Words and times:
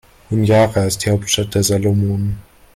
Honiara 0.31 0.85
ist 0.85 1.05
die 1.05 1.11
Hauptstadt 1.11 1.53
der 1.53 1.61
Salomonen. 1.61 2.39